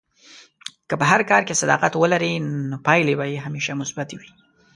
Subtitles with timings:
[0.87, 2.33] که په هر کار کې صداقت ولرې،
[2.69, 4.29] نو پایلې به همیشه مثبتې وي.